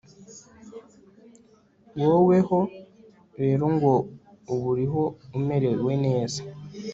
woweho 2.01 2.59
rero 3.41 3.65
ngo 3.75 3.91
ubu 4.53 4.67
uriho 4.73 5.03
umerewe 5.37 5.91
neza 6.05 6.41